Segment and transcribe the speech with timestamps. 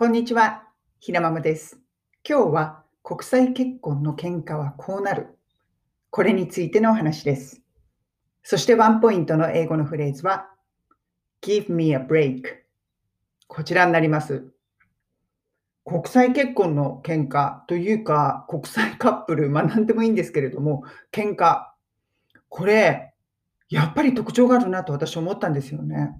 [0.00, 0.62] こんにちは、
[0.98, 1.78] ひなままです。
[2.26, 5.36] 今日は国際結婚の喧嘩はこうなる。
[6.08, 7.60] これについてのお話です。
[8.42, 10.48] そしてワンポイントの英語のフレーズは
[11.42, 12.44] Give me a break
[13.46, 14.46] こちらになります。
[15.84, 21.66] 国際結婚の喧嘩というか国際カップル、まあ何でもいいんですけれども、喧嘩。
[22.48, 23.12] これ、
[23.68, 26.18] やっぱり特徴があるなと私思ったんですよね。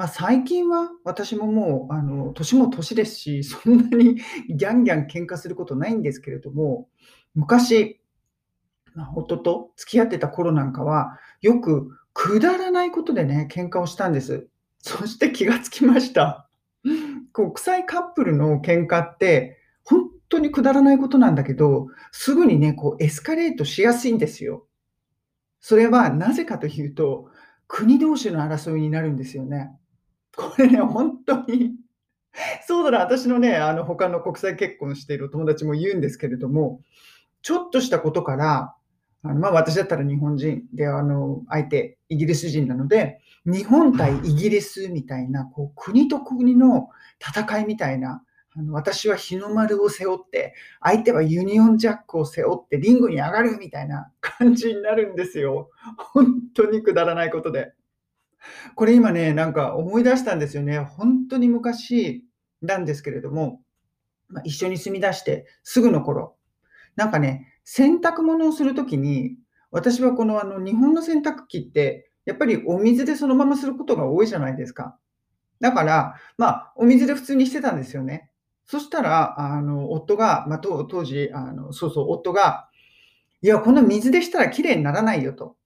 [0.00, 4.14] まあ、最近は私ももう、あの、年も年ですし、 そんなに
[4.48, 6.88] ギャンギャン喧嘩することないんですけれども、
[7.34, 8.00] 昔、
[8.94, 14.48] まあ、夫と付き合ってた頃なんかは、よくくだらないことでね、喧嘩をしたんです。
[14.78, 16.48] そして気がつきました。
[17.34, 24.66] 国際カップルの喧嘩って、本当にくだらないことなんだけど、すぐにね、こうエスカレートしやすいんですよ。
[25.60, 27.28] それはなぜかというと、
[27.68, 29.76] 国同士の争いになるんですよね。
[30.36, 31.74] これね、本当に、
[32.66, 36.80] そうだな、私のね、あの、他の国際結婚しているお友達も言うんですけれども、
[37.42, 38.74] ちょっとしたことから、
[39.22, 46.88] あの、まあ、私だったら日本人で、あの、相手、イギリス人なので、日本対イギリスみたいな、こう、国と国の
[47.20, 48.22] 戦いみたいな、
[48.56, 55.70] あの私は日の丸を背負って、相手はユニオンジャックを背負ってリングに上がるみたいな感じになるんですよ。
[55.96, 57.72] 本当にくだらないことで。
[58.74, 60.78] これ今ね、なんか思い出したんですよね。
[60.78, 62.24] 本当に昔
[62.62, 63.62] なんですけれども、
[64.28, 66.36] まあ、一緒に住み出してすぐの頃、
[66.96, 69.36] なんかね、洗濯物をするときに、
[69.70, 74.96] 私はこのあの日本の洗濯機って、やっぱりお水でそのまますることが多いじゃないですか。
[75.60, 78.30] だから、まあ、お水で普通にしてたんですよね。
[78.66, 82.68] そしたら、あの、夫が、まあ、当時、あの、そうそう、夫が、
[83.42, 85.56] いや、この水でしたら綺麗にならないよと。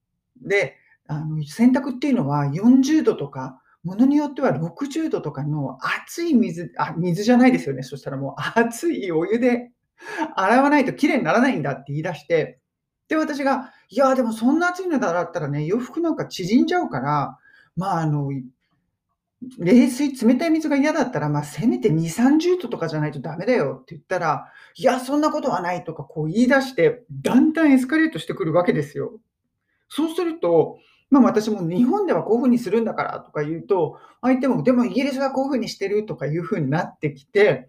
[0.40, 0.73] で、
[1.06, 7.82] あの、洗濯っていうのは40度とか、ものによっては60度とかの熱い水あ、水じゃないですよね。
[7.82, 9.70] そしたらもう熱いお湯で
[10.36, 12.58] 洗わないと綺麗にならないんだって言い出して、
[13.08, 17.38] で、私が、いや、でもそんな熱いのだったらね、洋服なんか縮んじゃうから、
[17.76, 18.30] まあ、あの、
[19.58, 29.20] 冷水、冷たい水が嫌だったら、まあ、せめて2、30度とかじゃないとダメだよって言ったら、いや、そんなことはないとかこう言い出して、だんだんエスカレートしてくるわけですよ。
[29.88, 30.78] そうすると、
[31.14, 37.68] まあ、私も日本ではこういうふうにするんだからとか言うと、相手も、でもイギリスはこういうふうにしてるとかいうふうになってきて、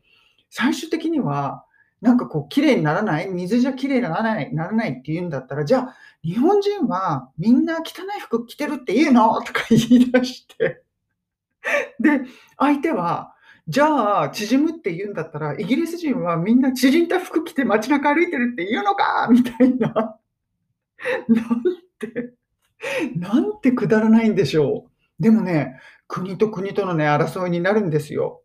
[0.49, 1.65] 最終的には、
[2.01, 9.41] なんかこう、綺麗にならない、水じゃ綺麗にならない、ならないって言うんだったら、じゃあ、日本人はみんな汚い服着てるって言うの？
[9.41, 10.83] とか言い出して。
[11.99, 12.21] で、
[12.57, 13.33] 相手は、
[13.67, 19.27] じゃあ、縮むって言うんだったら、イギリス人はみんな縮んだ服着て街中歩いてるって言うのか？
[19.31, 19.93] みたいな。
[21.29, 21.63] なん
[21.99, 22.34] て。
[23.15, 24.85] なんてくだらないんでしょ
[25.19, 25.23] う。
[25.23, 28.41] でもね、国と国とのね、争いになるんですよ。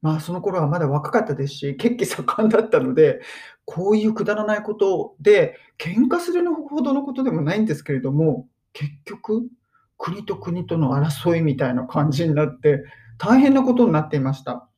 [0.00, 3.20] まあ、その頃はまだ若かったですし、血気盛んだったので、
[3.64, 9.48] こういうくだらないことで、喧嘩するほどのことでもないんですけれども、結局、
[9.96, 12.84] 国と国との争いみたいな感じになって、
[13.18, 14.68] 大変なことになっていました。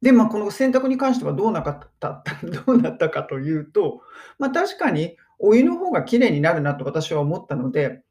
[0.00, 2.22] で、まあ、この選択に関してはどうなかった、
[2.66, 4.02] どうなったかというと、
[4.38, 8.02] まあ、確かにお湯の方が綺麗になるなと私は思ったので、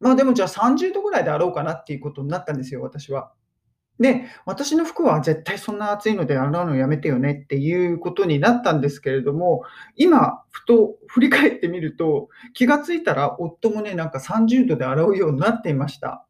[0.00, 3.32] まあでもじゃあ30度ぐらいで洗おうかなっていうことになったんですよ、私は。
[4.00, 9.62] で、私の服は絶対そんな暑いので洗うのやめてよねっていうことになったんですけれども、
[9.94, 16.26] 今、ふと振り返ってみると、気がついたら夫もね、なんか30度で洗うようになっていました。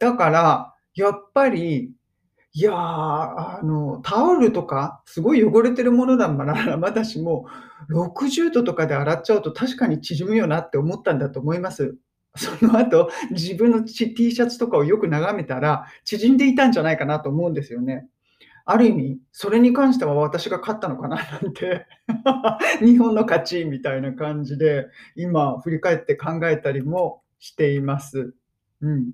[0.00, 1.92] だから、やっぱり
[2.56, 7.46] いやー、あの、タオルとか、すごい汚れてるものだならまだしも、
[7.90, 11.96] 60度とかで洗っちゃうと確かに縮むよなって思ったんだと思います。
[12.36, 18.06] その後、自分の T シャツとかをよく眺めたら、縮んでいたんじゃないかなと思うんですよね。
[18.64, 21.86] ある意味、それに関しては私が勝ったのかななんて
[22.80, 24.86] 日本の勝ちみたいな感じで、
[25.16, 28.32] 今振り返って考えたりもしています。
[28.80, 29.10] うん。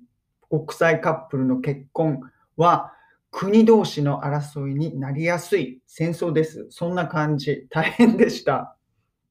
[0.49, 2.21] 国際カップルの結婚
[2.55, 2.93] は、
[3.31, 6.67] 国同士の争いになりやすい戦争です。
[6.69, 7.65] そんな感じ。
[7.69, 8.75] 大変でした。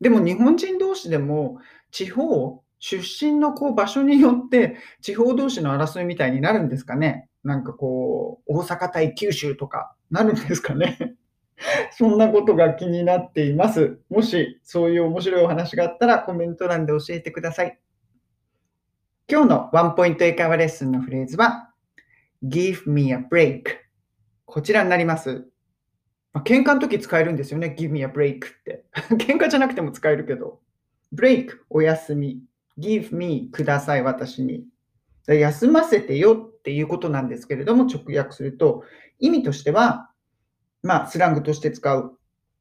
[0.01, 1.59] でも日本人同士でも
[1.91, 7.29] 地方、出身のこう場所によって地方同士の争いみたいになるんですかね。
[7.45, 11.17] なんかこう、大阪対九州とかなるんですかね。
[11.93, 14.01] そんなことが気になっています。
[14.09, 17.79] もしそういう面白いお話があったらコメント欄で教えてください。
[19.31, 21.71] 今日のワンポイント英会話レッスンのフレーズは
[22.43, 23.80] Give me a break
[24.51, 25.47] こちらになります。
[26.33, 27.75] まあ、喧嘩の時使えるんですよね。
[27.79, 28.85] give me a break って。
[29.17, 30.61] 喧嘩じゃなくても使えるけど。
[31.15, 32.43] break お休み。
[32.79, 34.67] give me ください、私に。
[35.27, 38.85] 休ませてよっていうことなんですけれども、直訳すると、
[39.19, 40.11] 意味としては、
[40.83, 42.19] まあ、スラングとして使う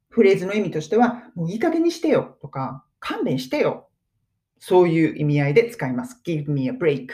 [0.10, 3.90] フレーズの意味としては、もういい加減にしてよとか、勘弁してよ。
[4.60, 6.22] そういう意味合いで使います。
[6.26, 7.08] give me a break。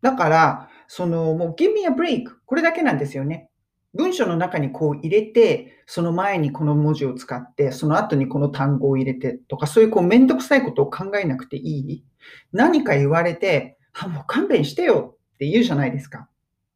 [0.00, 2.30] だから、その、もう give me a break。
[2.46, 3.49] これだけなんですよね。
[3.94, 12.04] 文章の中にこう入れて、その前にこの文字を使って、その後にこの単語を入れてとか、そういうこうめんどくさいことを考えなくていい？
[12.52, 16.28] 何か言われて、あ、もう勘弁してよって言うじゃないですか。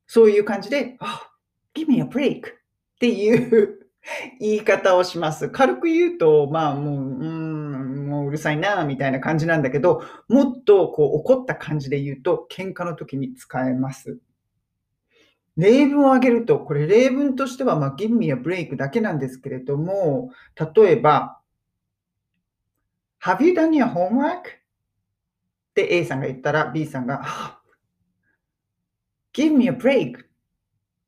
[0.06, 1.30] そういう感じで、あ、
[1.74, 2.42] give me a break っ
[2.98, 3.78] ていう
[4.40, 5.48] 言い方をします。
[5.48, 14.18] 軽く言うと、まあもう、うん、もううるさいな、みたいな感じなんだけど、もっとこう怒った感じで言うと、喧嘩の時に使えます。
[15.56, 20.30] 例文を挙げると、これ例文としては、まあ、give me a break だけなんですけれども、
[20.74, 21.40] 例えば、
[23.22, 24.40] Have you done your homework?
[24.40, 24.42] っ
[25.74, 27.24] て A さんが言ったら B さんが、
[29.32, 30.24] Give me a break.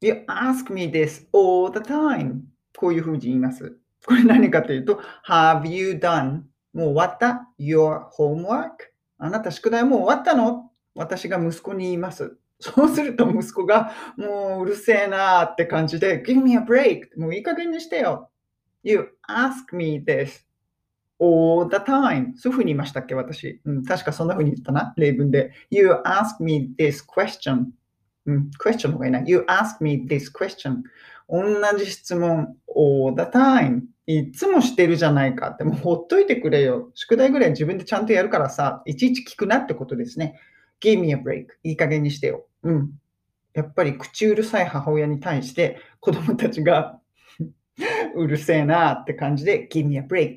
[0.00, 2.40] You ask me this all the time.
[2.76, 3.76] こういうふうに言います。
[4.04, 6.42] これ何かというと、Have you done?
[6.72, 8.70] もう終わった ?Your homework?
[9.19, 12.37] あなた宿題もう終わったの私が息子に言います。
[12.61, 17.19] そうすると息子が、もううるせえなーって感じで、Give me a break!
[17.19, 18.31] もういい加減にしてよ。
[18.82, 20.47] You ask me this
[21.19, 22.32] all the time.
[22.37, 23.85] そういうふうに言いましたっけ私、うん。
[23.85, 24.94] 確かそんなふうに言ったな。
[24.97, 25.53] 例文で。
[25.70, 27.67] You ask me this question.
[28.26, 29.20] うん、question の方がいいな。
[29.20, 30.82] You ask me this question.
[31.29, 36.91] 同じ質問 all the time いつもしてるじゃないかって、もうほっといてくれよ。
[36.94, 40.38] 宿題ぐらい自分でちゃんとやるからさ、いちいち聞くなってことですね。
[40.81, 41.46] Give me a break.
[41.62, 42.46] いい加減にしてよ。
[42.62, 42.90] うん。
[43.55, 47.00] やっぱり口うるさい母親に対して子供たちが
[48.14, 50.37] うるせえなって感じで give me a break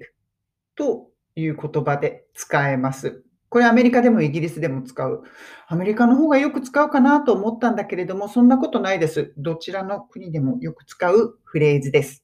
[0.75, 3.23] という言葉で使えます。
[3.49, 5.23] これアメリカでもイギリスでも使う。
[5.67, 9.33] アメリカの方がよく使うかなと思ったんだけれども、そんなことないです。
[9.37, 12.23] どちらの国でもよく使うフレーズです。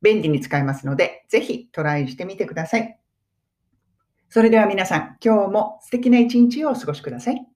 [0.00, 3.03] 便利に使えますので、ぜひトライしてみてください。
[4.34, 7.53] それでは皆さん、今日も素敵な一日をお過ごしください。